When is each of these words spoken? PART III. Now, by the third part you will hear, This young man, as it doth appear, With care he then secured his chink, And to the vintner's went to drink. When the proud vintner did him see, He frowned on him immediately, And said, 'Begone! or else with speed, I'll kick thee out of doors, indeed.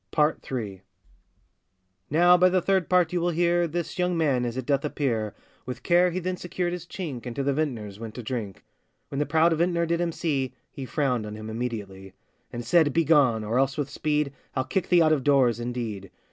PART 0.09 0.41
III. 0.51 0.81
Now, 2.09 2.35
by 2.35 2.49
the 2.49 2.59
third 2.59 2.89
part 2.89 3.13
you 3.13 3.21
will 3.21 3.29
hear, 3.29 3.67
This 3.67 3.99
young 3.99 4.17
man, 4.17 4.45
as 4.47 4.57
it 4.57 4.65
doth 4.65 4.83
appear, 4.83 5.35
With 5.67 5.83
care 5.83 6.09
he 6.09 6.17
then 6.17 6.37
secured 6.37 6.73
his 6.73 6.87
chink, 6.87 7.27
And 7.27 7.35
to 7.35 7.43
the 7.43 7.53
vintner's 7.53 7.99
went 7.99 8.15
to 8.15 8.23
drink. 8.23 8.63
When 9.09 9.19
the 9.19 9.27
proud 9.27 9.53
vintner 9.53 9.85
did 9.85 10.01
him 10.01 10.11
see, 10.11 10.55
He 10.71 10.85
frowned 10.85 11.27
on 11.27 11.35
him 11.35 11.51
immediately, 11.51 12.13
And 12.51 12.65
said, 12.65 12.93
'Begone! 12.93 13.43
or 13.43 13.59
else 13.59 13.77
with 13.77 13.91
speed, 13.91 14.33
I'll 14.55 14.63
kick 14.65 14.89
thee 14.89 15.03
out 15.03 15.13
of 15.13 15.23
doors, 15.23 15.59
indeed. 15.59 16.09